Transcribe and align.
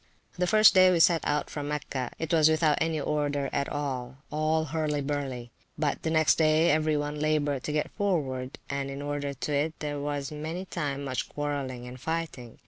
The 0.35 0.47
first 0.47 0.73
day 0.73 0.89
we 0.91 0.99
set 0.99 1.21
out 1.25 1.47
from 1.47 1.67
Mecca, 1.67 2.09
it 2.17 2.33
was 2.33 2.49
without 2.49 2.79
any 2.81 2.99
order 2.99 3.51
at 3.53 3.69
all, 3.69 4.17
all 4.31 4.63
hurly 4.65 4.99
burly; 5.01 5.51
but 5.77 6.01
the 6.01 6.09
next 6.09 6.39
day 6.39 6.71
every 6.71 6.97
one 6.97 7.19
laboured 7.19 7.63
to 7.65 7.71
get 7.71 7.91
forward; 7.91 8.57
and 8.67 8.89
in 8.89 9.03
order 9.03 9.35
to 9.35 9.53
it, 9.53 9.75
there 9.77 9.99
was 9.99 10.31
many 10.31 10.65
time 10.65 11.03
much 11.03 11.29
quarrelling 11.29 11.87
and 11.87 11.99
fighting. 11.99 12.57